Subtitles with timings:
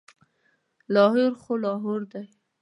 [0.93, 2.25] لاهور خو لاهور دی.